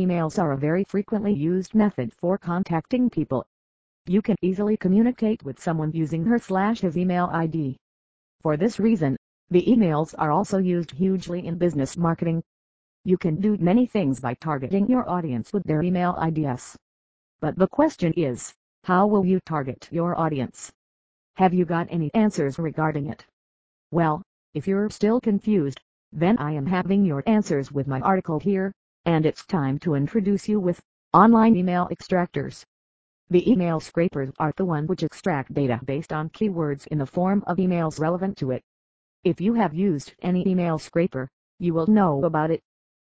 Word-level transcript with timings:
Emails 0.00 0.38
are 0.38 0.52
a 0.52 0.56
very 0.56 0.82
frequently 0.84 1.34
used 1.34 1.74
method 1.74 2.10
for 2.14 2.38
contacting 2.38 3.10
people. 3.10 3.44
You 4.06 4.22
can 4.22 4.36
easily 4.40 4.78
communicate 4.78 5.42
with 5.42 5.60
someone 5.60 5.92
using 5.92 6.24
her 6.24 6.38
slash 6.38 6.80
his 6.80 6.96
email 6.96 7.28
ID. 7.30 7.76
For 8.40 8.56
this 8.56 8.80
reason, 8.80 9.18
the 9.50 9.62
emails 9.66 10.14
are 10.16 10.30
also 10.30 10.56
used 10.56 10.92
hugely 10.92 11.46
in 11.46 11.58
business 11.58 11.98
marketing. 11.98 12.42
You 13.04 13.18
can 13.18 13.42
do 13.42 13.58
many 13.58 13.84
things 13.84 14.20
by 14.20 14.32
targeting 14.40 14.88
your 14.88 15.06
audience 15.06 15.52
with 15.52 15.64
their 15.64 15.82
email 15.82 16.16
IDs. 16.16 16.78
But 17.40 17.58
the 17.58 17.68
question 17.68 18.14
is, 18.14 18.54
how 18.84 19.06
will 19.06 19.26
you 19.26 19.38
target 19.40 19.86
your 19.92 20.18
audience? 20.18 20.72
Have 21.34 21.52
you 21.52 21.66
got 21.66 21.88
any 21.90 22.10
answers 22.14 22.58
regarding 22.58 23.08
it? 23.08 23.26
Well, 23.90 24.22
if 24.54 24.66
you're 24.66 24.88
still 24.88 25.20
confused, 25.20 25.78
then 26.10 26.38
I 26.38 26.52
am 26.52 26.64
having 26.64 27.04
your 27.04 27.22
answers 27.26 27.70
with 27.70 27.86
my 27.86 28.00
article 28.00 28.38
here, 28.38 28.72
and 29.10 29.26
it's 29.26 29.44
time 29.44 29.76
to 29.76 29.96
introduce 29.96 30.48
you 30.48 30.60
with 30.60 30.78
online 31.12 31.56
email 31.56 31.88
extractors. 31.90 32.62
The 33.28 33.50
email 33.50 33.80
scrapers 33.80 34.30
are 34.38 34.52
the 34.56 34.64
one 34.64 34.86
which 34.86 35.02
extract 35.02 35.52
data 35.52 35.80
based 35.84 36.12
on 36.12 36.28
keywords 36.28 36.86
in 36.86 36.98
the 36.98 37.06
form 37.06 37.42
of 37.48 37.56
emails 37.56 37.98
relevant 37.98 38.36
to 38.36 38.52
it. 38.52 38.62
If 39.24 39.40
you 39.40 39.54
have 39.54 39.74
used 39.74 40.14
any 40.22 40.46
email 40.46 40.78
scraper, 40.78 41.28
you 41.58 41.74
will 41.74 41.88
know 41.88 42.24
about 42.24 42.52
it. 42.52 42.60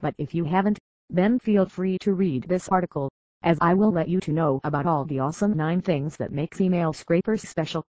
But 0.00 0.14
if 0.16 0.34
you 0.34 0.44
haven't, 0.44 0.78
then 1.10 1.38
feel 1.38 1.66
free 1.66 1.98
to 1.98 2.14
read 2.14 2.44
this 2.44 2.70
article, 2.70 3.10
as 3.42 3.58
I 3.60 3.74
will 3.74 3.92
let 3.92 4.08
you 4.08 4.20
to 4.20 4.32
know 4.32 4.62
about 4.64 4.86
all 4.86 5.04
the 5.04 5.18
awesome 5.18 5.54
9 5.54 5.82
things 5.82 6.16
that 6.16 6.32
makes 6.32 6.62
email 6.62 6.94
scrapers 6.94 7.46
special. 7.46 7.84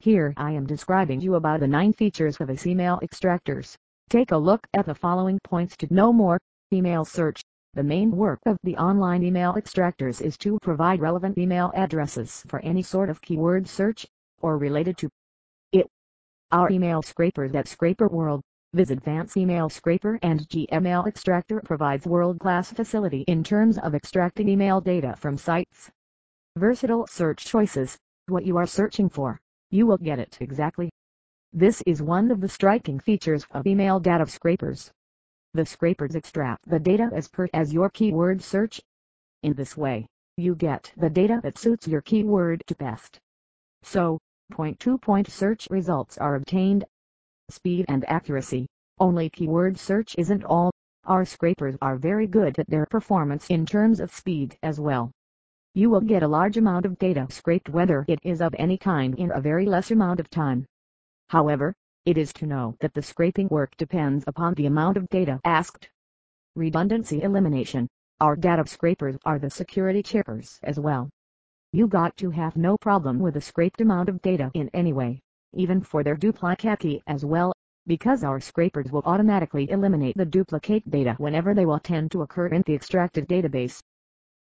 Here 0.00 0.34
I 0.36 0.52
am 0.52 0.66
describing 0.66 1.22
you 1.22 1.36
about 1.36 1.60
the 1.60 1.68
9 1.68 1.94
features 1.94 2.36
of 2.38 2.50
its 2.50 2.66
email 2.66 3.00
extractors. 3.02 3.76
Take 4.10 4.30
a 4.30 4.36
look 4.36 4.66
at 4.74 4.84
the 4.84 4.94
following 4.94 5.38
points 5.42 5.74
to 5.78 5.94
know 5.94 6.12
more. 6.12 6.38
Email 6.72 7.04
search. 7.04 7.42
The 7.74 7.82
main 7.82 8.12
work 8.12 8.38
of 8.46 8.56
the 8.62 8.76
online 8.76 9.24
email 9.24 9.54
extractors 9.54 10.22
is 10.22 10.38
to 10.38 10.56
provide 10.62 11.00
relevant 11.00 11.36
email 11.36 11.72
addresses 11.74 12.44
for 12.46 12.60
any 12.60 12.80
sort 12.80 13.10
of 13.10 13.20
keyword 13.20 13.66
search, 13.66 14.06
or 14.40 14.56
related 14.56 14.96
to 14.98 15.08
it. 15.72 15.88
Our 16.52 16.70
email 16.70 17.02
scrapers 17.02 17.56
at 17.56 17.66
Scraper 17.66 18.06
World, 18.06 18.42
visit 18.72 18.98
Advanced 18.98 19.36
Email 19.36 19.68
Scraper 19.68 20.20
and 20.22 20.48
Gmail 20.48 21.08
Extractor 21.08 21.60
provides 21.64 22.06
world-class 22.06 22.72
facility 22.72 23.22
in 23.22 23.42
terms 23.42 23.76
of 23.76 23.96
extracting 23.96 24.48
email 24.48 24.80
data 24.80 25.16
from 25.18 25.36
sites. 25.36 25.90
Versatile 26.56 27.08
search 27.08 27.44
choices, 27.44 27.98
what 28.26 28.46
you 28.46 28.56
are 28.56 28.66
searching 28.66 29.08
for, 29.08 29.40
you 29.70 29.88
will 29.88 29.98
get 29.98 30.20
it 30.20 30.38
exactly. 30.40 30.88
This 31.52 31.82
is 31.84 32.00
one 32.00 32.30
of 32.30 32.40
the 32.40 32.48
striking 32.48 33.00
features 33.00 33.44
of 33.50 33.66
email 33.66 33.98
data 33.98 34.24
scrapers. 34.28 34.92
The 35.52 35.66
scrapers 35.66 36.14
extract 36.14 36.68
the 36.68 36.78
data 36.78 37.10
as 37.12 37.26
per 37.26 37.48
as 37.52 37.72
your 37.72 37.90
keyword 37.90 38.40
search. 38.40 38.80
In 39.42 39.54
this 39.54 39.76
way, 39.76 40.06
you 40.36 40.54
get 40.54 40.92
the 40.96 41.10
data 41.10 41.40
that 41.42 41.58
suits 41.58 41.88
your 41.88 42.02
keyword 42.02 42.62
to 42.68 42.76
best. 42.76 43.18
So, 43.82 44.20
point-to-point 44.52 45.26
-point 45.26 45.30
search 45.32 45.66
results 45.68 46.18
are 46.18 46.36
obtained. 46.36 46.84
Speed 47.48 47.86
and 47.88 48.08
accuracy. 48.08 48.68
Only 49.00 49.28
keyword 49.28 49.76
search 49.76 50.14
isn't 50.16 50.44
all. 50.44 50.70
Our 51.04 51.24
scrapers 51.24 51.76
are 51.82 51.96
very 51.96 52.28
good 52.28 52.56
at 52.58 52.68
their 52.68 52.86
performance 52.86 53.48
in 53.50 53.66
terms 53.66 53.98
of 53.98 54.14
speed 54.14 54.56
as 54.62 54.78
well. 54.78 55.10
You 55.74 55.90
will 55.90 56.00
get 56.00 56.22
a 56.22 56.28
large 56.28 56.58
amount 56.58 56.86
of 56.86 56.98
data 56.98 57.26
scraped 57.30 57.68
whether 57.68 58.04
it 58.06 58.20
is 58.22 58.40
of 58.40 58.54
any 58.56 58.78
kind 58.78 59.18
in 59.18 59.32
a 59.32 59.40
very 59.40 59.66
less 59.66 59.90
amount 59.90 60.20
of 60.20 60.30
time. 60.30 60.66
However, 61.28 61.74
it 62.10 62.18
is 62.18 62.32
to 62.32 62.44
know 62.44 62.74
that 62.80 62.92
the 62.92 63.02
scraping 63.02 63.46
work 63.46 63.76
depends 63.76 64.24
upon 64.26 64.52
the 64.54 64.66
amount 64.66 64.96
of 64.96 65.08
data 65.10 65.38
asked. 65.44 65.88
Redundancy 66.56 67.22
elimination. 67.22 67.86
Our 68.20 68.34
data 68.34 68.66
scrapers 68.66 69.16
are 69.24 69.38
the 69.38 69.48
security 69.48 70.02
checkers 70.02 70.58
as 70.64 70.80
well. 70.80 71.08
You 71.72 71.86
got 71.86 72.16
to 72.16 72.30
have 72.30 72.56
no 72.56 72.76
problem 72.76 73.20
with 73.20 73.34
the 73.34 73.40
scraped 73.40 73.80
amount 73.80 74.08
of 74.08 74.20
data 74.22 74.50
in 74.54 74.68
any 74.74 74.92
way, 74.92 75.20
even 75.54 75.82
for 75.82 76.02
their 76.02 76.16
duplicate 76.16 76.80
key 76.80 77.00
as 77.06 77.24
well, 77.24 77.52
because 77.86 78.24
our 78.24 78.40
scrapers 78.40 78.90
will 78.90 79.02
automatically 79.06 79.70
eliminate 79.70 80.16
the 80.16 80.24
duplicate 80.24 80.90
data 80.90 81.14
whenever 81.18 81.54
they 81.54 81.64
will 81.64 81.78
tend 81.78 82.10
to 82.10 82.22
occur 82.22 82.48
in 82.48 82.64
the 82.66 82.74
extracted 82.74 83.28
database. 83.28 83.78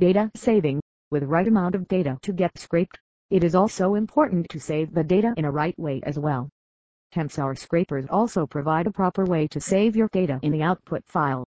Data 0.00 0.32
saving. 0.34 0.80
With 1.12 1.22
right 1.22 1.46
amount 1.46 1.76
of 1.76 1.86
data 1.86 2.18
to 2.22 2.32
get 2.32 2.58
scraped, 2.58 2.98
it 3.30 3.44
is 3.44 3.54
also 3.54 3.94
important 3.94 4.48
to 4.48 4.58
save 4.58 4.92
the 4.92 5.04
data 5.04 5.32
in 5.36 5.44
a 5.44 5.50
right 5.52 5.78
way 5.78 6.00
as 6.02 6.18
well. 6.18 6.50
Hence 7.12 7.38
our 7.38 7.54
scrapers 7.54 8.06
also 8.08 8.46
provide 8.46 8.86
a 8.86 8.90
proper 8.90 9.26
way 9.26 9.46
to 9.48 9.60
save 9.60 9.94
your 9.94 10.08
data 10.12 10.40
in 10.42 10.50
the 10.50 10.62
output 10.62 11.04
file, 11.06 11.44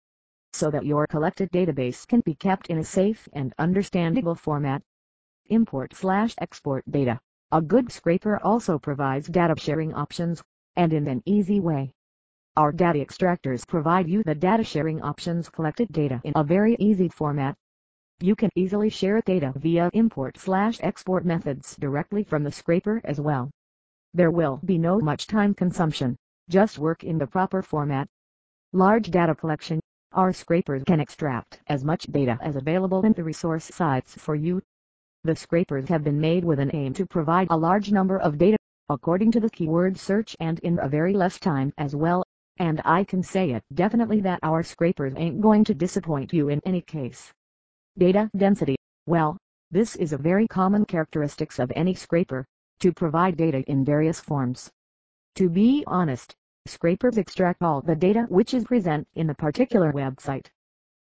so 0.53 0.72
that 0.72 0.86
your 0.86 1.06
collected 1.06 1.52
database 1.52 2.08
can 2.08 2.22
be 2.22 2.34
kept 2.34 2.68
in 2.68 2.78
a 2.78 2.84
safe 2.84 3.28
and 3.34 3.53
understandable 3.59 4.36
format. 4.36 4.81
Import 5.48 5.94
slash 5.94 6.34
export 6.38 6.90
data. 6.90 7.19
A 7.52 7.62
good 7.62 7.92
scraper 7.92 8.40
also 8.42 8.80
provides 8.80 9.28
data 9.28 9.53
sharing 9.58 9.94
options, 9.94 10.42
and 10.78 10.94
in 10.94 11.08
an 11.08 11.22
easy 11.25 11.59
way. 11.59 11.92
Our 12.56 12.72
data 12.72 13.00
extractors 13.00 13.68
provide 13.68 14.08
you 14.08 14.24
the 14.24 14.36
data 14.36 14.64
sharing 14.64 15.02
options 15.02 15.50
collected 15.50 15.92
data 15.92 16.22
in 16.24 16.34
a 16.36 16.44
very 16.44 16.78
easy 16.80 17.09
format. 17.09 17.56
You 18.22 18.36
can 18.36 18.50
easily 18.56 18.90
share 18.90 19.22
data 19.25 19.52
via 19.56 19.90
import 19.94 20.38
slash 20.38 20.80
export 20.81 21.25
methods 21.25 21.75
directly 21.75 22.24
from 22.24 22.44
the 22.44 22.52
scraper 22.52 23.02
as 23.03 23.19
well. 23.19 23.50
There 24.14 24.31
will 24.31 24.59
be 24.66 24.78
no 24.78 25.00
much 25.00 25.28
time 25.28 25.53
consumption, 25.53 26.16
just 26.50 26.80
work 26.80 27.03
in 27.03 27.20
the 27.20 27.28
proper 27.28 27.62
format. 27.62 28.08
Large 28.74 29.12
data 29.12 29.36
collection, 29.36 29.80
our 30.14 30.34
scrapers 30.34 30.84
can 30.84 31.00
extract 31.00 31.62
as 31.68 31.84
much 31.84 32.08
data 32.08 32.40
as 32.42 32.56
available 32.56 33.06
in 33.06 33.14
the 33.14 33.24
resource 33.24 33.66
sites 33.66 34.16
for 34.16 34.34
you. 34.34 34.62
The 35.24 35.36
scrapers 35.36 35.88
have 35.90 36.03
been 36.03 36.19
made 36.19 36.44
with 36.44 36.59
an 36.59 36.72
aim 36.74 36.94
to 36.94 37.06
provide 37.06 37.48
a 37.52 37.58
large 37.58 37.92
number 37.92 38.18
of 38.18 38.40
data, 38.40 38.58
according 38.90 39.31
to 39.34 39.40
the 39.40 39.50
keyword 39.50 39.98
search 39.98 40.36
and 40.40 40.58
in 40.59 40.80
a 40.80 40.90
very 40.90 41.14
less 41.14 41.40
time 41.40 41.72
as 41.78 41.96
well, 41.96 42.24
and 42.58 42.81
I 42.86 43.03
can 43.03 43.22
say 43.22 43.52
it 43.52 43.64
definitely 43.74 44.22
that 44.22 44.40
our 44.42 44.64
scrapers 44.64 45.14
ain't 45.18 45.42
going 45.42 45.64
to 45.66 45.75
disappoint 45.75 46.34
you 46.34 46.50
in 46.50 46.62
any 46.66 46.81
case. 46.81 47.31
Data 47.98 48.30
density, 48.36 48.75
well, 49.06 49.38
this 49.69 49.96
is 49.96 50.14
a 50.14 50.18
very 50.18 50.48
common 50.48 50.86
characteristics 50.86 51.59
of 51.59 51.72
any 51.75 51.94
scraper, 51.94 52.46
to 52.79 52.94
provide 52.94 53.38
data 53.38 53.59
in 53.63 53.84
various 53.85 54.19
forms. 54.19 54.69
To 55.35 55.50
be 55.50 55.84
honest, 55.88 56.35
scrapers 56.66 57.17
extract 57.17 57.62
all 57.62 57.81
the 57.81 57.95
data 57.95 58.25
which 58.29 58.53
is 58.53 58.63
present 58.63 59.07
in 59.16 59.29
a 59.29 59.35
particular 59.35 59.91
website. 59.94 60.47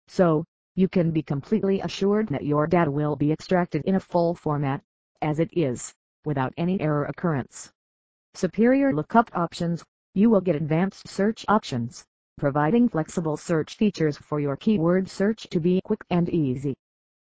So, 0.08 0.46
you 0.76 0.88
can 0.88 1.12
be 1.12 1.22
completely 1.22 1.82
assured 1.82 2.30
that 2.30 2.46
your 2.46 2.68
data 2.68 2.90
will 2.90 3.16
be 3.16 3.32
extracted 3.32 3.84
in 3.86 3.96
a 3.96 4.00
full 4.00 4.34
format, 4.36 4.82
as 5.22 5.40
it 5.40 5.50
is, 5.52 5.94
without 6.26 6.54
any 6.58 6.80
error 6.80 7.06
occurrence. 7.06 7.72
Superior 8.34 8.94
lookup 8.94 9.30
options, 9.34 9.84
you 10.14 10.30
will 10.30 10.42
get 10.42 10.56
advanced 10.56 11.08
search 11.08 11.46
options, 11.48 12.06
providing 12.38 12.88
flexible 12.88 13.38
search 13.38 13.76
features 13.76 14.18
for 14.18 14.40
your 14.40 14.56
keyword 14.56 15.10
search 15.10 15.48
to 15.50 15.60
be 15.60 15.82
quick 15.84 16.02
and 16.10 16.30
easy. 16.30 16.76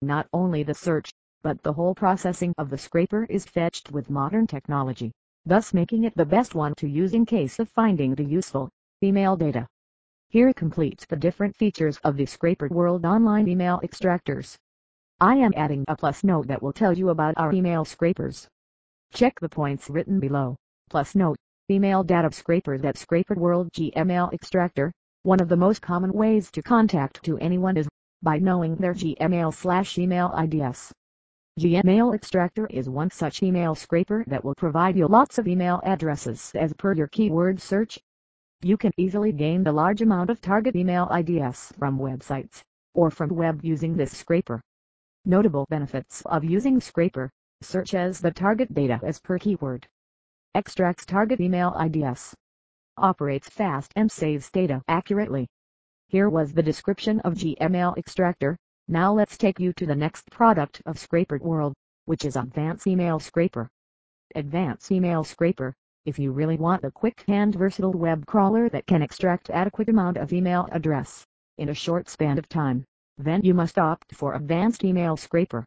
Not 0.02 0.26
only 0.32 0.62
the 0.62 0.74
search, 0.74 1.10
but 1.46 1.62
the 1.62 1.72
whole 1.72 1.94
processing 1.94 2.52
of 2.58 2.70
the 2.70 2.76
scraper 2.76 3.24
is 3.30 3.44
fetched 3.44 3.92
with 3.92 4.10
modern 4.10 4.48
technology, 4.48 5.12
thus 5.44 5.72
making 5.72 6.02
it 6.02 6.12
the 6.16 6.26
best 6.26 6.56
one 6.56 6.74
to 6.74 6.88
use 6.88 7.14
in 7.14 7.24
case 7.24 7.60
of 7.60 7.68
finding 7.68 8.16
the 8.16 8.24
useful 8.24 8.68
email 9.00 9.36
data. 9.36 9.64
Here 10.28 10.52
completes 10.52 11.06
the 11.06 11.14
different 11.14 11.54
features 11.54 11.98
of 11.98 12.16
the 12.16 12.26
Scraper 12.26 12.66
World 12.66 13.04
online 13.04 13.46
email 13.46 13.78
extractors. 13.84 14.56
I 15.20 15.36
am 15.36 15.52
adding 15.54 15.84
a 15.86 15.94
plus 15.94 16.24
note 16.24 16.48
that 16.48 16.60
will 16.60 16.72
tell 16.72 16.92
you 16.92 17.10
about 17.10 17.38
our 17.38 17.52
email 17.52 17.84
scrapers. 17.84 18.48
Check 19.12 19.38
the 19.38 19.48
points 19.48 19.88
written 19.88 20.18
below. 20.18 20.56
Plus 20.90 21.14
note, 21.14 21.36
email 21.70 22.02
data 22.02 22.32
scrapers 22.32 22.80
that 22.80 22.98
Scraper 22.98 23.36
World 23.36 23.70
Gmail 23.70 24.32
extractor. 24.32 24.90
One 25.22 25.38
of 25.38 25.48
the 25.48 25.56
most 25.56 25.80
common 25.80 26.12
ways 26.12 26.50
to 26.50 26.60
contact 26.60 27.22
to 27.22 27.38
anyone 27.38 27.76
is 27.76 27.86
by 28.20 28.40
knowing 28.40 28.74
their 28.74 28.94
Gmail 28.94 29.54
slash 29.54 29.96
email 29.96 30.34
IDs. 30.36 30.92
Gmail 31.58 32.14
Extractor 32.14 32.66
is 32.66 32.86
one 32.86 33.10
such 33.10 33.42
email 33.42 33.74
scraper 33.74 34.24
that 34.26 34.44
will 34.44 34.54
provide 34.54 34.94
you 34.94 35.08
lots 35.08 35.38
of 35.38 35.48
email 35.48 35.80
addresses 35.84 36.52
as 36.54 36.74
per 36.74 36.92
your 36.92 37.06
keyword 37.06 37.62
search. 37.62 37.98
You 38.60 38.76
can 38.76 38.92
easily 38.98 39.32
gain 39.32 39.66
a 39.66 39.72
large 39.72 40.02
amount 40.02 40.28
of 40.28 40.42
target 40.42 40.76
email 40.76 41.08
IDs 41.10 41.72
from 41.78 41.98
websites, 41.98 42.60
or 42.92 43.10
from 43.10 43.30
web 43.30 43.64
using 43.64 43.96
this 43.96 44.14
scraper. 44.14 44.60
Notable 45.24 45.64
benefits 45.70 46.20
of 46.26 46.44
using 46.44 46.78
scraper, 46.78 47.30
search 47.62 47.94
as 47.94 48.20
the 48.20 48.32
target 48.32 48.74
data 48.74 49.00
as 49.02 49.18
per 49.18 49.38
keyword. 49.38 49.86
Extracts 50.54 51.06
target 51.06 51.40
email 51.40 51.74
IDs. 51.80 52.34
Operates 52.98 53.48
fast 53.48 53.92
and 53.96 54.12
saves 54.12 54.50
data 54.50 54.82
accurately. 54.88 55.48
Here 56.08 56.28
was 56.28 56.52
the 56.52 56.62
description 56.62 57.18
of 57.20 57.32
Gmail 57.32 57.96
Extractor. 57.96 58.58
Now 58.88 59.12
let's 59.12 59.36
take 59.36 59.58
you 59.58 59.72
to 59.72 59.86
the 59.86 59.96
next 59.96 60.30
product 60.30 60.80
of 60.86 60.96
Scraper 60.96 61.38
World, 61.38 61.74
which 62.04 62.24
is 62.24 62.36
Advanced 62.36 62.86
Email 62.86 63.18
Scraper. 63.18 63.68
Advanced 64.36 64.92
Email 64.92 65.24
Scraper, 65.24 65.74
if 66.04 66.20
you 66.20 66.30
really 66.30 66.56
want 66.56 66.84
a 66.84 66.92
quick 66.92 67.24
and 67.26 67.52
versatile 67.52 67.94
web 67.94 68.24
crawler 68.26 68.68
that 68.68 68.86
can 68.86 69.02
extract 69.02 69.50
adequate 69.50 69.88
amount 69.88 70.16
of 70.18 70.32
email 70.32 70.68
address, 70.70 71.26
in 71.58 71.68
a 71.68 71.74
short 71.74 72.08
span 72.08 72.38
of 72.38 72.48
time, 72.48 72.84
then 73.18 73.42
you 73.42 73.54
must 73.54 73.76
opt 73.76 74.14
for 74.14 74.34
Advanced 74.34 74.84
Email 74.84 75.16
Scraper. 75.16 75.64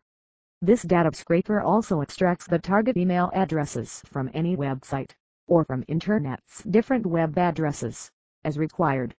This 0.61 0.83
data 0.83 1.13
scraper 1.13 1.59
also 1.59 1.99
extracts 1.99 2.47
the 2.47 2.59
target 2.59 2.95
email 2.95 3.31
addresses 3.33 4.01
from 4.05 4.29
any 4.33 4.55
website, 4.55 5.11
or 5.45 5.65
from 5.65 5.83
Internet's 5.89 6.63
different 6.63 7.05
web 7.05 7.37
addresses, 7.37 8.09
as 8.45 8.57
required. 8.57 9.13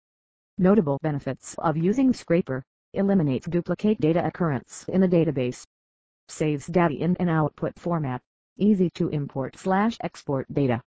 Notable 0.56 0.99
benefits 1.02 1.55
of 1.58 1.76
using 1.76 2.14
Scraper, 2.14 2.62
eliminates 2.92 3.46
duplicate 3.46 4.00
data 4.00 4.26
occurrence 4.26 4.84
in 4.88 5.00
the 5.00 5.08
database, 5.08 5.64
saves 6.28 6.66
data 6.66 6.94
in 6.94 7.16
an 7.19 7.28
output 7.28 7.78
format, 7.78 8.20
easy 8.56 8.90
to 8.90 9.08
import 9.08 9.56
slash 9.56 9.96
export 10.00 10.46
data. 10.52 10.81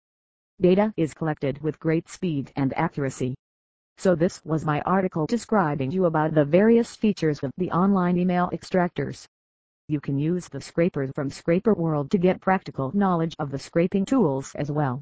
Data 0.61 0.93
is 0.97 1.13
collected 1.13 1.61
with 1.61 1.79
great 1.79 2.07
speed 2.09 2.51
and 2.55 2.73
accuracy. 2.75 3.35
So 3.97 4.15
this 4.15 4.43
was 4.43 4.65
my 4.65 4.81
article 4.81 5.25
describing 5.25 5.91
you 5.91 6.05
about 6.05 6.33
the 6.33 6.45
various 6.45 6.95
features 6.95 7.43
of 7.43 7.51
the 7.57 7.71
online 7.71 8.17
email 8.17 8.49
extractors. 8.53 9.27
You 9.87 9.99
can 9.99 10.17
use 10.17 10.47
the 10.47 10.61
scrapers 10.61 11.11
from 11.13 11.29
Scraper 11.29 11.73
World 11.73 12.09
to 12.11 12.17
get 12.17 12.41
practical 12.41 12.91
knowledge 12.95 13.35
of 13.39 13.51
the 13.51 13.59
scraping 13.59 14.05
tools 14.05 14.55
as 14.55 14.71
well. 14.71 15.01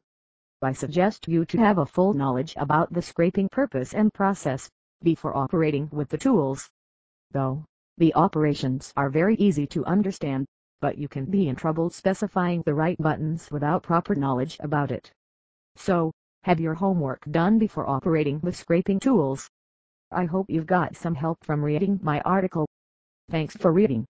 I 0.61 0.73
suggest 0.73 1.27
you 1.27 1.45
to 1.45 1.57
have 1.57 1.77
a 1.77 1.85
full 1.85 2.13
knowledge 2.13 2.53
about 2.57 2.91
the 2.93 3.01
scraping 3.01 3.49
purpose 3.49 3.93
and 3.93 4.13
process 4.13 4.69
before 5.03 5.35
operating 5.35 5.89
with 5.91 6.09
the 6.09 6.17
tools. 6.17 6.69
Though, 7.31 7.65
the 7.97 8.13
operations 8.15 8.91
are 8.97 9.09
very 9.09 9.35
easy 9.35 9.65
to 9.67 9.85
understand, 9.85 10.47
but 10.81 10.97
you 10.97 11.07
can 11.07 11.25
be 11.25 11.47
in 11.47 11.55
trouble 11.55 11.89
specifying 11.89 12.61
the 12.63 12.73
right 12.73 12.97
buttons 12.97 13.49
without 13.51 13.83
proper 13.83 14.15
knowledge 14.15 14.57
about 14.59 14.91
it. 14.91 15.11
So, 15.75 16.11
have 16.43 16.59
your 16.59 16.73
homework 16.73 17.23
done 17.31 17.59
before 17.59 17.87
operating 17.87 18.39
with 18.41 18.55
scraping 18.55 18.99
tools. 18.99 19.49
I 20.11 20.25
hope 20.25 20.49
you've 20.49 20.65
got 20.65 20.95
some 20.97 21.15
help 21.15 21.43
from 21.43 21.63
reading 21.63 21.99
my 22.03 22.19
article. 22.21 22.67
Thanks 23.29 23.55
for 23.55 23.71
reading. 23.71 24.05